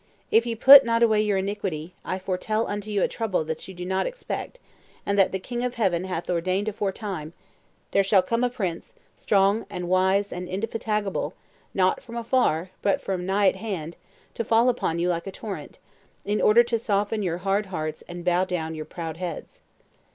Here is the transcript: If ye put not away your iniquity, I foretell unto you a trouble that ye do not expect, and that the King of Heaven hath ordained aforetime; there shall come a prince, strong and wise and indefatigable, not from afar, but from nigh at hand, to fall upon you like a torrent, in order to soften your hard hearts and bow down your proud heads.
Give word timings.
If 0.31 0.47
ye 0.47 0.55
put 0.55 0.83
not 0.83 1.03
away 1.03 1.21
your 1.21 1.37
iniquity, 1.37 1.93
I 2.03 2.17
foretell 2.17 2.65
unto 2.65 2.89
you 2.89 3.03
a 3.03 3.07
trouble 3.07 3.43
that 3.43 3.67
ye 3.67 3.73
do 3.75 3.85
not 3.85 4.07
expect, 4.07 4.57
and 5.05 5.15
that 5.19 5.31
the 5.31 5.37
King 5.37 5.63
of 5.63 5.75
Heaven 5.75 6.05
hath 6.05 6.27
ordained 6.27 6.67
aforetime; 6.67 7.33
there 7.91 8.01
shall 8.03 8.23
come 8.23 8.43
a 8.43 8.49
prince, 8.49 8.95
strong 9.15 9.67
and 9.69 9.87
wise 9.87 10.33
and 10.33 10.49
indefatigable, 10.49 11.35
not 11.75 12.01
from 12.01 12.17
afar, 12.17 12.71
but 12.81 12.99
from 12.99 13.27
nigh 13.27 13.49
at 13.49 13.57
hand, 13.57 13.95
to 14.33 14.43
fall 14.43 14.69
upon 14.69 14.97
you 14.97 15.07
like 15.07 15.27
a 15.27 15.31
torrent, 15.31 15.77
in 16.25 16.41
order 16.41 16.63
to 16.63 16.79
soften 16.79 17.21
your 17.21 17.37
hard 17.37 17.67
hearts 17.67 18.01
and 18.07 18.25
bow 18.25 18.43
down 18.43 18.73
your 18.73 18.85
proud 18.85 19.17
heads. 19.17 19.61